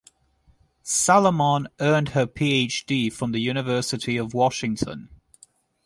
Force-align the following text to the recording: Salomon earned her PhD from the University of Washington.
Salomon 0.81 1.67
earned 1.79 2.09
her 2.09 2.25
PhD 2.25 3.13
from 3.13 3.33
the 3.33 3.39
University 3.39 4.17
of 4.17 4.33
Washington. 4.33 5.09